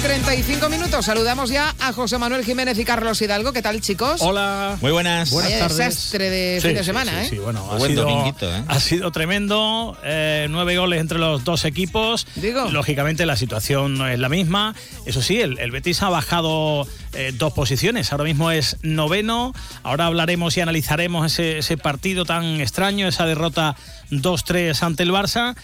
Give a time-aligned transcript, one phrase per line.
[0.00, 3.52] Y 35 minutos saludamos ya a José Manuel Jiménez y Carlos Hidalgo.
[3.52, 4.22] ¿Qué tal, chicos?
[4.22, 4.78] Hola.
[4.80, 5.30] Muy buenas.
[5.30, 5.76] Buenas tardes.
[5.76, 5.94] tardes.
[5.96, 7.28] desastre de Sí, fin de sí, semana, sí, ¿eh?
[7.30, 8.62] sí, bueno, ha Buen sido, dominguito, ¿eh?
[8.66, 9.96] ha sido tremendo.
[10.04, 12.26] eh, nueve goles entre los dos equipos.
[12.36, 12.70] Digo.
[12.70, 14.74] Lógicamente la situación no es la misma.
[15.06, 18.12] Eso sí, el, el Betis ha bajado eh, dos posiciones.
[18.12, 19.52] Ahora mismo es noveno.
[19.82, 23.76] Ahora hablaremos y analizaremos ese, ese partido tan extraño, esa derrota
[24.10, 25.56] 2-3 ante el Barça.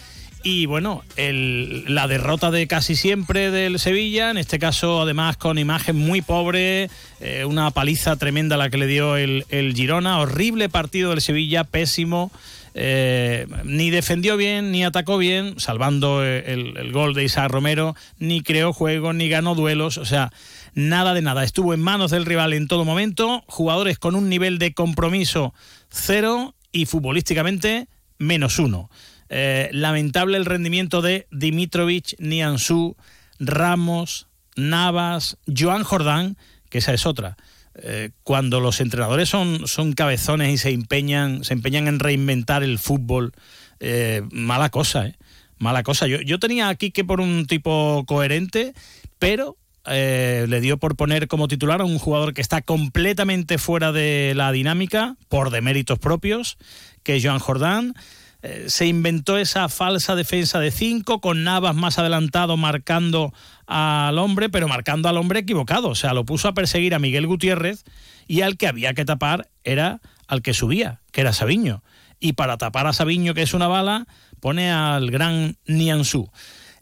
[0.49, 5.57] Y bueno, el- la derrota de casi siempre del Sevilla, en este caso además con
[5.57, 6.89] imagen muy pobre,
[7.19, 11.65] eh, una paliza tremenda la que le dio el, el Girona, horrible partido del Sevilla,
[11.65, 12.31] pésimo,
[12.75, 17.93] eh, ni defendió bien, ni atacó bien, salvando eh, el, el gol de Isaac Romero,
[18.17, 20.31] ni creó juego, ni ganó duelos, o sea,
[20.73, 24.59] nada de nada, estuvo en manos del rival en todo momento, jugadores con un nivel
[24.59, 25.53] de compromiso
[25.89, 28.89] cero y futbolísticamente menos uno.
[29.29, 32.95] Eh, lamentable el rendimiento de Dimitrovic, Nianzú,
[33.39, 36.37] Ramos, Navas, Joan Jordán,
[36.69, 37.37] que esa es otra.
[37.75, 42.79] Eh, cuando los entrenadores son, son cabezones y se empeñan, se empeñan en reinventar el
[42.79, 43.33] fútbol,
[43.79, 45.11] eh, mala cosa.
[45.59, 46.05] Mala cosa.
[46.07, 48.73] Yo, tenía aquí que por un tipo coherente,
[49.17, 49.57] pero
[49.89, 54.51] le dio por poner como titular a un jugador que está completamente fuera de la
[54.51, 56.57] dinámica, por deméritos propios,
[57.03, 57.95] que es Joan Jordán.
[58.43, 63.33] Eh, se inventó esa falsa defensa de cinco, con Navas más adelantado marcando
[63.65, 65.89] al hombre, pero marcando al hombre equivocado.
[65.89, 67.83] O sea, lo puso a perseguir a Miguel Gutiérrez
[68.27, 71.83] y al que había que tapar era al que subía, que era Sabiño.
[72.19, 74.07] Y para tapar a Sabiño, que es una bala,
[74.39, 76.29] pone al gran Nianzú.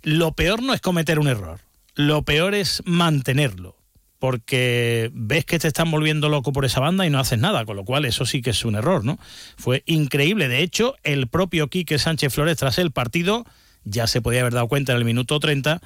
[0.04, 1.62] Lo peor no es cometer un error,
[1.96, 3.76] lo peor es mantenerlo.
[4.20, 7.76] Porque ves que te están volviendo loco por esa banda y no haces nada, con
[7.76, 9.20] lo cual eso sí que es un error, ¿no?
[9.58, 10.48] Fue increíble.
[10.48, 13.46] De hecho, el propio Quique Sánchez Flores, tras el partido,
[13.84, 15.82] ya se podía haber dado cuenta en el minuto 30,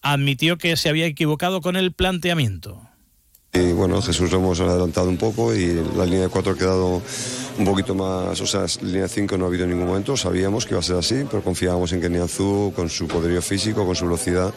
[0.00, 2.80] admitió que se había equivocado con el planteamiento.
[3.54, 7.02] Y bueno, Jesús lo hemos adelantado un poco y la línea de 4 ha quedado
[7.58, 10.72] un poquito más, o sea, línea 5 no ha habido en ningún momento, sabíamos que
[10.72, 14.06] iba a ser así, pero confiábamos en que Nianzú, con su poderío físico, con su
[14.06, 14.54] velocidad,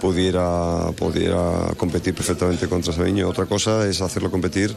[0.00, 3.28] pudiera, pudiera competir perfectamente contra Sabiño.
[3.28, 4.74] Otra cosa es hacerlo competir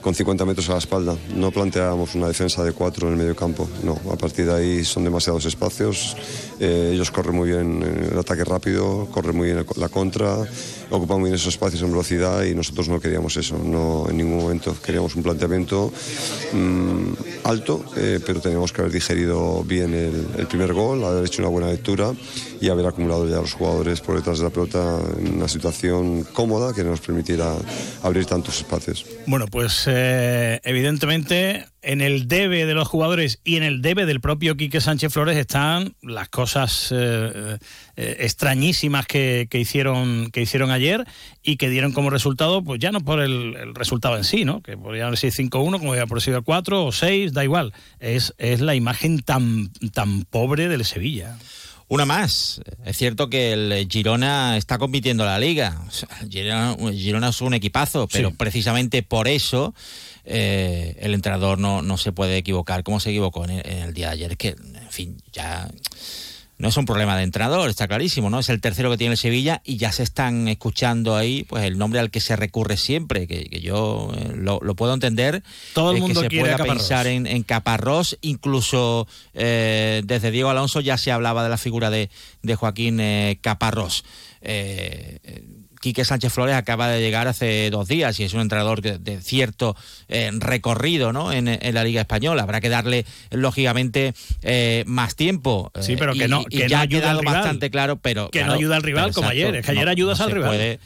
[0.00, 1.16] con 50 metros a la espalda.
[1.34, 4.84] No planteábamos una defensa de 4 en el medio campo, no, a partir de ahí
[4.84, 6.16] son demasiados espacios,
[6.58, 10.36] eh, ellos corren muy bien el ataque rápido, corren muy bien la contra,
[10.90, 14.38] ocupan muy bien esos espacios en velocidad y nosotros no queríamos eso, no en ningún
[14.38, 15.92] momento queríamos un planteamiento
[16.52, 17.12] mm,
[17.44, 21.50] alto, eh, pero teníamos que haber digerido bien el, el primer gol, haber hecho una
[21.50, 22.12] buena lectura
[22.60, 26.84] y haber acumulado ya los jugadores por detrás de la en una situación cómoda que
[26.84, 27.54] nos permitiera
[28.02, 29.06] abrir tantos espacios.
[29.26, 34.20] Bueno, pues eh, evidentemente en el debe de los jugadores y en el debe del
[34.20, 37.58] propio Quique Sánchez Flores están las cosas eh,
[37.96, 41.06] eh, extrañísimas que, hicieron que hicieron ayer
[41.42, 44.62] y que dieron como resultado, pues ya no por el, resultado en sí, ¿no?
[44.62, 47.72] Que podría haber sido 5-1, como podría haber sido 4 o 6, da igual.
[47.98, 51.38] Es, es la imagen tan, tan pobre del Sevilla.
[51.90, 52.60] Una más.
[52.84, 55.82] Es cierto que el Girona está compitiendo en la liga.
[55.88, 58.34] O sea, Girona, Girona es un equipazo, pero Sí.
[58.38, 59.74] precisamente por eso
[60.24, 63.92] eh, el entrenador no, no se puede equivocar como se equivocó en el, en el
[63.94, 64.30] día de ayer.
[64.30, 65.68] Es que, en fin, ya
[66.60, 68.38] no es un problema de entrenador, está clarísimo, ¿no?
[68.38, 71.78] Es el tercero que tiene el Sevilla y ya se están escuchando ahí pues el
[71.78, 75.42] nombre al que se recurre siempre, que, que yo eh, lo, lo puedo entender.
[75.72, 76.76] Todo el eh, mundo que se quiere pueda Caparrós.
[76.76, 81.88] pensar en, en Caparrós, incluso eh, desde Diego Alonso ya se hablaba de la figura
[81.88, 82.10] de,
[82.42, 84.04] de Joaquín eh, Caparrós.
[85.80, 89.74] Quique Sánchez Flores acaba de llegar hace dos días y es un entrenador de cierto
[90.08, 91.32] eh, recorrido ¿no?
[91.32, 92.42] en, en la Liga Española.
[92.42, 95.72] Habrá que darle, lógicamente, eh, más tiempo.
[95.80, 97.34] Sí, Eh, pero que no- y que no ya ha ayuda al quedado rival.
[97.34, 98.30] bastante claro, pero.
[98.30, 100.50] Que no ayuda al rival como ayer, es que ayer ayudas al rival.
[100.50, 100.80] puede- no,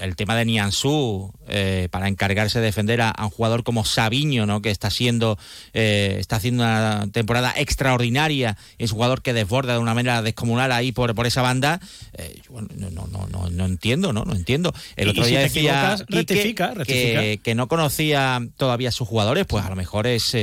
[0.00, 4.46] el tema de Nianzú eh, para encargarse de defender a, a un jugador como Sabiño,
[4.46, 4.62] ¿no?
[4.62, 5.38] que está siendo
[5.72, 10.70] eh, está haciendo una temporada extraordinaria, es un jugador que desborda de una manera descomunal
[10.72, 11.80] ahí por, por esa banda.
[12.14, 14.72] eh, bueno, no, no, no, no, no entiendo, ¿no, no entiendo.
[14.96, 17.20] El otro si día decía rectifica, rectifica.
[17.20, 20.34] Que, que no conocía todavía a sus jugadores, pues a lo mejor es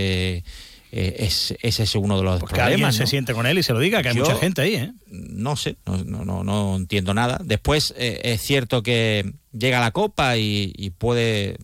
[0.97, 2.95] eh, es, ese es uno de los Pues que alguien problemas.
[2.95, 4.91] se siente con él y se lo diga, que hay mucha gente ahí, ¿eh?
[5.11, 7.39] no sé, no, no, no, entiendo nada.
[7.43, 11.57] Después eh, es cierto que llega la Copa y, y puede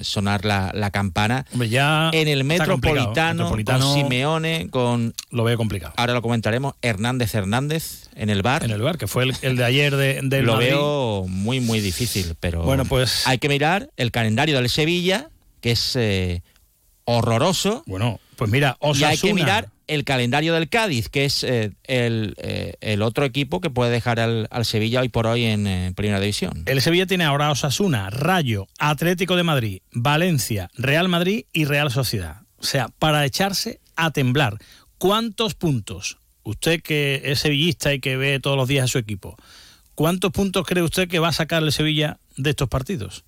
[0.00, 1.44] sonar la, la campana.
[1.52, 2.44] Hombre, ya En el.
[2.44, 5.92] Metropolitano, Metropolitano con Simeone, con, lo veo complicado.
[5.98, 8.64] ahora lo comentaremos, Hernández Hernández en el bar.
[8.64, 10.68] En el bar, que fue el, el de ayer de, del lo Madrid.
[10.68, 15.28] veo muy, muy difícil, pero Bueno, pues- hay que mirar el calendario del Sevilla
[15.60, 16.42] que es eh,
[17.04, 17.82] horroroso.
[17.86, 19.08] Bueno, pues mira, Osasuna.
[19.08, 23.24] Y hay que mirar el calendario del Cádiz, que es eh, el, eh, el, otro
[23.24, 26.62] equipo que puede dejar al, Sevilla hoy por hoy en Primera División.
[26.66, 32.42] El Sevilla tiene ahora Osasuna, Rayo, Atlético de Madrid, Valencia, Real Madrid y Real Sociedad.
[32.58, 34.58] O sea, para echarse a temblar.
[34.98, 36.18] ¿Cuántos puntos?
[36.44, 39.36] Usted que es sevillista y que ve todos los días a su equipo,
[39.94, 43.24] ¿cuántos puntos cree usted que va a sacar el Sevilla de estos partidos?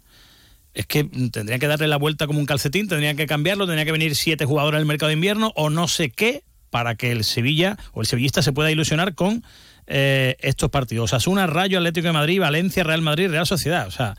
[0.74, 3.92] Es que tendría que darle la vuelta como un calcetín, tendría que cambiarlo, tendría que
[3.92, 7.78] venir siete jugadores al mercado de invierno o no sé qué para que el Sevilla
[7.92, 9.44] o el sevillista se pueda ilusionar con
[9.86, 11.14] eh, estos partidos.
[11.14, 13.86] Asuna, Rayo, Atlético de Madrid, Valencia, Real Madrid, Real Sociedad.
[13.86, 14.16] O sea,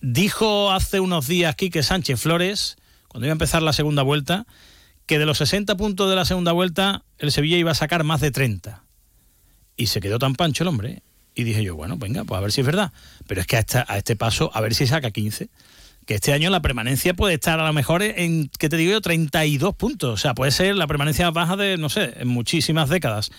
[0.00, 2.76] dijo hace unos días Quique Sánchez Flores,
[3.06, 4.46] cuando iba a empezar la segunda vuelta,
[5.06, 8.20] que de los 60 puntos de la segunda vuelta el Sevilla iba a sacar más
[8.20, 8.82] de 30.
[9.76, 11.02] Y se quedó tan pancho el hombre.
[11.40, 12.92] Y dije yo, bueno, venga, pues a ver si es verdad.
[13.26, 15.48] Pero es que a, a este paso, a ver si saca 15
[16.06, 19.00] que este año la permanencia puede estar a lo mejor en, ¿qué te digo yo?
[19.00, 20.12] 32 puntos.
[20.12, 23.30] O sea, puede ser la permanencia baja de, no sé, en muchísimas décadas.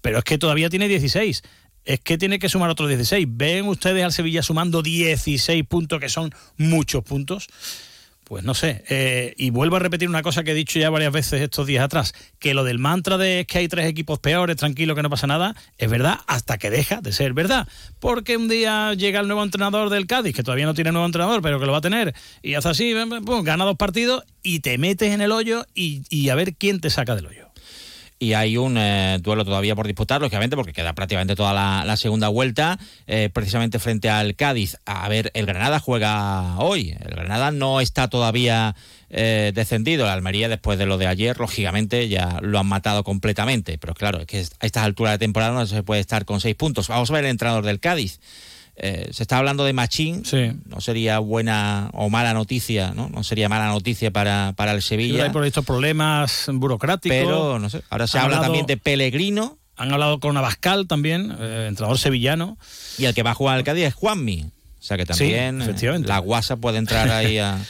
[0.00, 1.42] Pero es que todavía tiene 16.
[1.84, 3.26] Es que tiene que sumar otros 16.
[3.30, 7.48] ¿Ven ustedes al Sevilla sumando 16 puntos, que son muchos puntos?
[8.30, 8.84] Pues no sé.
[8.88, 11.82] Eh, y vuelvo a repetir una cosa que he dicho ya varias veces estos días
[11.82, 15.26] atrás, que lo del mantra de que hay tres equipos peores, tranquilo, que no pasa
[15.26, 17.66] nada, es verdad hasta que deja de ser verdad.
[17.98, 21.42] Porque un día llega el nuevo entrenador del Cádiz, que todavía no tiene nuevo entrenador,
[21.42, 22.94] pero que lo va a tener, y hace así,
[23.42, 27.16] gana dos partidos y te metes en el hoyo y a ver quién te saca
[27.16, 27.49] del hoyo
[28.22, 32.28] y hay un eh, duelo todavía por disputar, lógicamente, porque queda prácticamente toda la, segunda
[32.28, 34.76] vuelta, eh, precisamente frente al Cádiz.
[34.84, 36.94] A ver, el Granada juega hoy.
[37.00, 38.76] El Granada no está todavía
[39.08, 40.04] eh, descendido.
[40.04, 43.78] La Almería, después de lo de ayer, lógicamente ya lo han matado completamente.
[43.78, 46.54] Pero claro, es que a estas alturas de temporada no se puede estar con seis
[46.54, 46.88] puntos.
[46.88, 48.20] Vamos a ver el entrenador del Cádiz.
[48.82, 50.22] Eh, se está hablando de Machín,
[50.64, 53.10] no sería buena o mala noticia, ¿no?
[53.10, 55.24] No sería mala noticia para, para el Sevilla.
[55.24, 57.14] hay por estos problemas burocráticos.
[57.14, 59.58] Pero, no sé, ahora se habla también de Pellegrino.
[59.76, 62.56] Han hablado con Abascal también, eh, entrenador sevillano.
[62.96, 64.44] Y el que va a jugar al Cádiz es Juanmi.
[64.44, 65.62] O sea que también
[66.06, 67.58] la guasa puede entrar ahí a...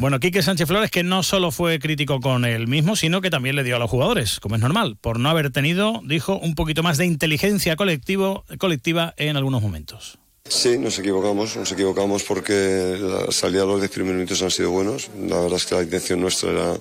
[0.00, 3.56] Bueno, Quique Sánchez Flores que no solo fue crítico con él mismo, sino que también
[3.56, 6.82] le dio a los jugadores, como es normal, por no haber tenido, dijo, un poquito
[6.82, 10.18] más de inteligencia colectivo, colectiva en algunos momentos.
[10.46, 14.70] Sí, nos equivocamos, nos equivocamos porque la salida de los 10 primeros minutos han sido
[14.70, 15.08] buenos.
[15.26, 16.74] La verdad es que la intención nuestra era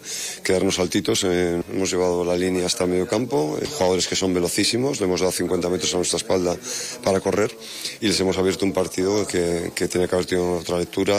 [0.44, 1.24] quedarnos altitos.
[1.24, 5.22] Eh, hemos llevado la línea hasta medio campo, eh, jugadores que son velocísimos, le hemos
[5.22, 6.58] dado 50 metros a nuestra espalda
[7.06, 7.58] para correr
[8.02, 11.18] y les hemos abierto un partido que, que tiene que haber tenido otra lectura,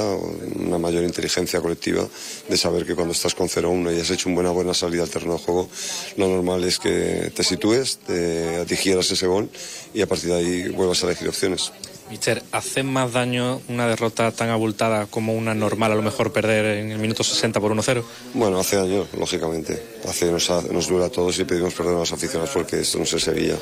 [0.56, 2.06] una mayor inteligencia colectiva
[2.46, 5.08] de saber que cuando estás con 0-1 y has hecho una buena, buena salida al
[5.08, 5.70] terreno de juego,
[6.18, 9.48] lo normal es que te sitúes, te digieras ese gol
[9.94, 11.72] y a partir de ahí vuelvas a elegir opciones.
[12.10, 16.78] Mister, ¿hace más daño una derrota tan abultada como una normal, a lo mejor perder
[16.78, 18.02] en el minuto 60 por 1-0?
[18.34, 19.82] Bueno, hace daño, lógicamente.
[20.06, 23.06] Hace, nos, nos dura a todos y pedimos perdón a los aficionados porque esto no
[23.06, 23.56] se Sevilla.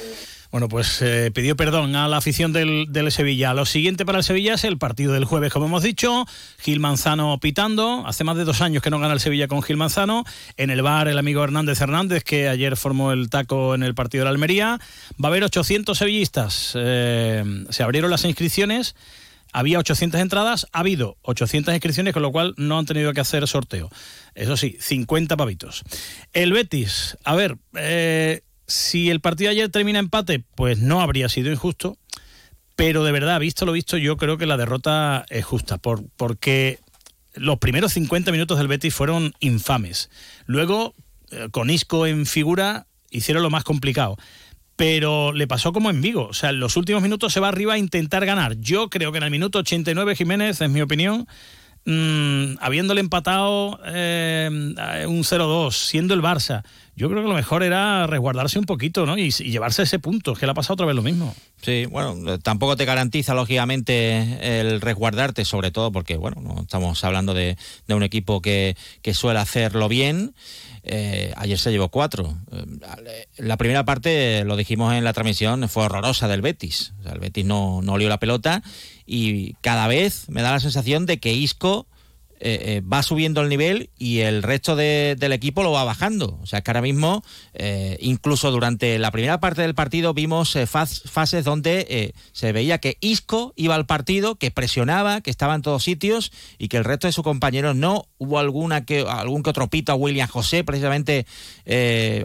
[0.52, 3.54] Bueno, pues eh, pidió perdón a la afición del, Sevilla.
[3.54, 6.26] Lo siguiente para el Sevilla es el partido del jueves, como hemos dicho.
[6.58, 8.06] Gil Manzano pitando.
[8.06, 10.24] Hace más de dos años que no gana el Sevilla con Gil Manzano.
[10.58, 14.20] En el bar, el amigo Hernández Hernández, que ayer formó el taco en el partido
[14.20, 14.78] de la Almería.
[15.12, 16.72] Va a haber 800 sevillistas.
[16.74, 18.94] Eh, se abrieron las inscripciones.
[19.54, 23.46] Había 800 entradas, ha habido 800 inscripciones, con lo cual no han tenido que hacer
[23.48, 23.90] sorteo.
[24.34, 25.82] Eso sí, 50 pavitos.
[26.34, 31.52] El Betis, a ver, eh, si el partido ayer termina empate, pues no habría sido
[31.52, 31.98] injusto,
[32.74, 36.78] pero de verdad, visto lo visto, yo creo que la derrota es justa, por, porque
[37.34, 40.10] los primeros 50 minutos del Betis fueron infames.
[40.46, 40.94] Luego,
[41.30, 44.16] eh, con Isco en figura, hicieron lo más complicado.
[44.74, 46.28] Pero le pasó como en Vigo.
[46.28, 48.56] O sea, en los últimos minutos se va arriba a intentar ganar.
[48.56, 51.26] Yo creo que en el minuto 89, Jiménez, es mi opinión,
[51.84, 54.48] Mm, habiéndole empatado eh,
[55.08, 56.62] un 0-2, siendo el Barça,
[56.94, 59.18] yo creo que lo mejor era resguardarse un poquito ¿no?
[59.18, 61.34] y, llevarse ese punto, que le ha pasado otra vez lo mismo.
[61.60, 67.34] Sí, bueno, tampoco te garantiza lógicamente el resguardarte, sobre todo porque, bueno, no estamos hablando
[67.34, 67.56] de,
[67.88, 70.34] un equipo que, que suele hacerlo bien.
[70.84, 72.36] Eh, ayer se llevó cuatro.
[72.52, 76.92] Eh, la primera parte, lo dijimos en la transmisión, fue horrorosa del Betis.
[77.10, 78.62] el Betis no, no olió la pelota
[79.06, 81.86] y cada vez me da la sensación de que Isco
[82.44, 86.40] eh, eh, va subiendo el nivel y el resto del equipo lo va bajando.
[86.42, 87.22] O sea que ahora mismo,
[87.54, 93.52] eh, incluso durante la primera parte del partido, vimos fases donde se veía que Isco
[93.54, 97.12] iba al partido, que presionaba, que estaba en todos sitios y que el resto de
[97.12, 98.08] sus compañeros no.
[98.18, 101.26] Hubo alguna que, algún que otro pito a William José, precisamente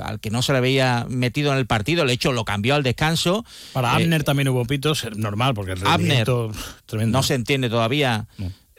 [0.02, 2.04] al que no se le veía metido en el partido.
[2.06, 3.46] De hecho, lo cambió al descanso.
[3.72, 6.28] Para Abner también hubo pitos, normal, porque el Abner
[7.06, 8.26] no se entiende todavía.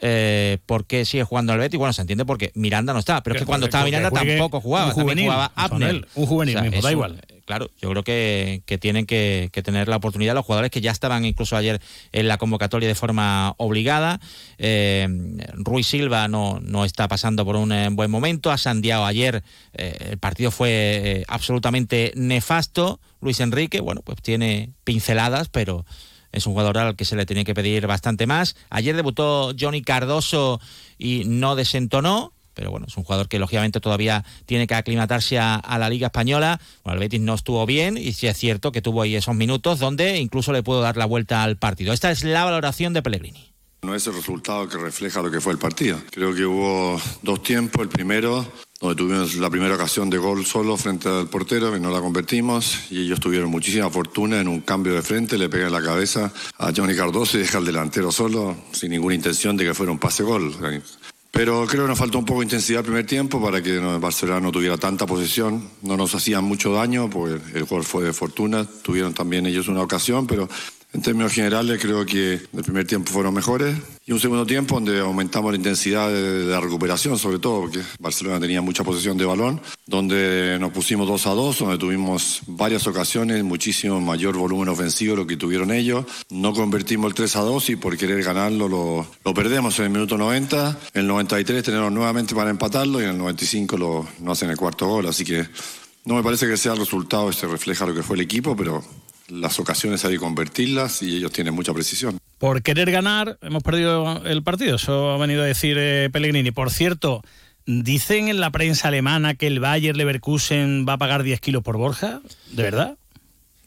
[0.00, 1.78] Eh, por qué sigue jugando al Betis.
[1.78, 4.86] Bueno, se entiende porque Miranda no está, pero es que cuando estaba Miranda tampoco jugaba,
[4.86, 6.06] un juvenil, jugaba Abner.
[6.14, 7.20] Un juvenil mismo, da igual.
[7.48, 11.24] Claro, yo creo que, que tienen que, tener la oportunidad los jugadores que ya estaban
[11.24, 11.80] incluso ayer
[12.12, 14.20] en la convocatoria de forma obligada.
[14.58, 15.08] Eh,
[15.54, 18.50] Ruiz Silva no, no está pasando por un eh, buen momento.
[18.50, 19.42] Ha sandeado ayer.
[19.72, 23.00] Eh, el partido fue absolutamente nefasto.
[23.22, 25.86] Luis Enrique, bueno, pues tiene pinceladas, pero
[26.32, 28.56] es un jugador al que se le tiene que pedir bastante más.
[28.70, 30.60] Ayer debutó Johnny Cardoso
[30.98, 35.62] y no desentonó pero bueno, es un jugador que lógicamente todavía tiene que aclimatarse a,
[35.78, 36.60] la Liga Española.
[36.82, 39.78] Bueno, el Betis no estuvo bien y sí es cierto que tuvo ahí esos minutos
[39.78, 41.92] donde incluso le pudo dar la vuelta al partido.
[41.92, 43.52] Esta es la valoración de Pellegrini.
[43.82, 46.00] No es el resultado que refleja lo que fue el partido.
[46.10, 47.80] Creo que hubo dos tiempos.
[47.80, 48.44] El primero,
[48.80, 52.78] donde tuvimos la primera ocasión de gol solo frente al portero, que no la convertimos,
[52.90, 56.72] y ellos tuvieron muchísima fortuna en un cambio de frente, le pegan la cabeza a
[56.74, 60.54] Johnny Cardoso y deja al delantero solo, sin ninguna intención de que fuera un pase-gol.
[61.32, 64.40] Pero creo que nos faltó un poco de intensidad el primer tiempo para que Barcelona
[64.40, 65.68] no tuviera tanta posesión.
[65.82, 68.64] No nos hacían mucho daño, porque el gol fue de fortuna.
[68.82, 70.48] Tuvieron también ellos una ocasión, pero
[70.92, 73.76] en términos generales creo que el primer tiempo fueron mejores
[74.08, 78.40] y un segundo tiempo donde aumentamos la intensidad de, la recuperación, sobre todo porque Barcelona
[78.40, 83.44] tenía mucha posesión de balón, donde nos pusimos 2 a 2, donde tuvimos varias ocasiones,
[83.44, 86.06] muchísimo mayor volumen ofensivo lo que tuvieron ellos.
[86.30, 89.90] No convertimos el 3 a 2 y por querer ganarlo lo, lo perdemos en el
[89.90, 90.78] minuto 90.
[90.94, 94.56] En el 93 tenemos nuevamente para empatarlo y en el 95 lo, no hacen el
[94.56, 95.46] cuarto gol, así que
[96.06, 98.82] no me parece que sea el resultado, este refleja lo que fue el equipo, pero
[99.28, 102.17] las ocasiones hay que convertirlas y ellos tienen mucha precisión.
[102.38, 104.76] Por querer ganar, hemos perdido el partido.
[104.76, 106.52] Eso ha venido a decir eh, Pellegrini.
[106.52, 107.22] Por cierto,
[107.66, 111.76] dicen en la prensa alemana que el Bayer Leverkusen va a pagar 10 kilos por
[111.76, 112.20] Borja.
[112.52, 112.96] ¿De verdad?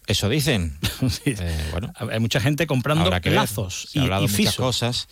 [0.07, 0.77] Eso dicen.
[1.09, 1.35] sí.
[1.37, 5.07] eh, bueno, hay mucha gente comprando lazos y, y muchas cosas.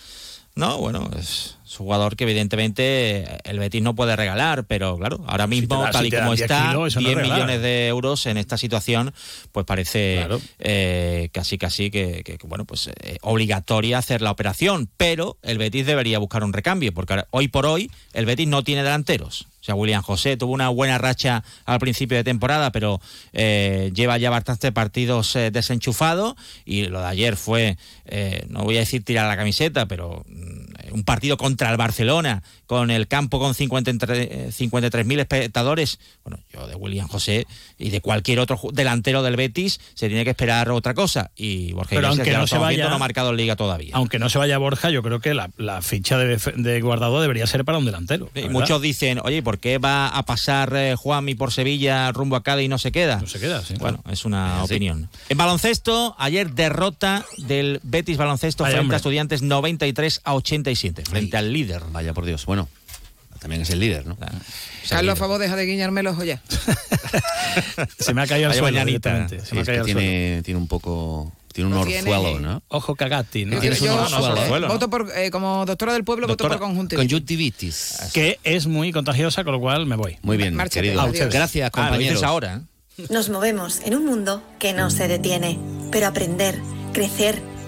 [0.55, 5.47] No, bueno, es un jugador que evidentemente el Betis no puede regalar, pero claro, ahora
[5.47, 8.37] mismo, si da, tal si y como está, kilos, 10 no millones de euros en
[8.37, 9.13] esta situación,
[9.51, 10.41] pues parece claro.
[10.59, 15.57] eh, casi casi que, que, que bueno, pues eh, obligatoria hacer la operación, pero el
[15.57, 19.47] Betis debería buscar un recambio, porque ahora, hoy por hoy el Betis no tiene delanteros.
[19.61, 23.01] O sea, William José tuvo una buena racha al principio de temporada, pero
[23.33, 28.77] eh, lleva ya bastantes partidos eh, desenchufado y lo de ayer fue, eh, no voy
[28.77, 30.25] a decir tirar la camiseta, pero
[30.91, 35.99] un partido contra el Barcelona, con el campo con 53.000 53 espectadores.
[36.23, 40.31] Bueno, yo de William José y de cualquier otro delantero del Betis se tiene que
[40.31, 41.31] esperar otra cosa.
[41.35, 43.91] Y Borja pero Iglesias aunque no se vaya, no ha marcado en Liga todavía.
[43.93, 47.47] Aunque no se vaya Borja, yo creo que la, la ficha de, de, guardado debería
[47.47, 48.29] ser para un delantero.
[48.35, 52.43] Y muchos dicen, oye, ¿por qué va a pasar eh, Juanmi por Sevilla rumbo a
[52.43, 53.19] Cádiz y no se queda?
[53.19, 53.75] No se queda, sí.
[53.79, 54.73] Bueno, es una sí.
[54.73, 55.09] opinión.
[55.29, 58.95] En baloncesto, ayer derrota del Betis Baloncesto frente hombre.
[58.95, 60.33] a Estudiantes 93 a
[60.79, 61.43] 87, frente Ay.
[61.45, 61.81] al líder.
[61.91, 62.45] Vaya por Dios.
[62.45, 62.69] Bueno,
[63.39, 64.17] también es el líder, ¿no?
[64.89, 66.41] Carlos Favó deja de guiñarme los ya.
[67.99, 69.39] se me ha caído al Vaya suelo directamente.
[69.41, 69.99] Se Sí, me ha caído suelo.
[69.99, 71.31] tiene, tiene un poco.
[71.51, 72.63] Tiene un No orzuelo, tiene- ¿no?
[72.69, 73.59] Ojo cagati, ¿no?
[73.59, 74.73] Tienes un orzuelo, eh, orzuelo, ¿no?
[74.73, 77.09] voto por, eh, como doctora del pueblo, Doctora, voto por conjuntivitis.
[77.11, 77.97] Conjuntivitis.
[78.13, 80.17] Que es muy contagiosa, con lo cual me voy.
[80.21, 81.01] Muy bien, Márchate, querido.
[81.01, 81.33] adiós.
[81.33, 82.21] Gracias, Ah, compañeros.
[82.23, 82.61] ahora.
[83.09, 85.57] Nos movemos en un mundo que no se detiene,
[85.91, 86.59] pero aprender,
[86.93, 87.41] crecer,